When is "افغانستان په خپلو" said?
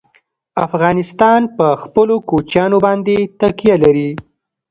0.65-2.15